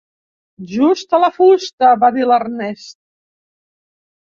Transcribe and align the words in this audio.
Justa 0.71 1.19
la 1.25 1.29
fusta, 1.35 1.93
va 2.05 2.11
dir 2.17 2.27
l'Ernest. 2.33 2.99